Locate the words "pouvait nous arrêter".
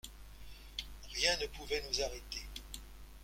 1.45-2.41